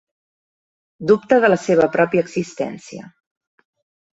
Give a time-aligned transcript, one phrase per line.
[1.11, 3.07] Dubta de la seva pròpia existència.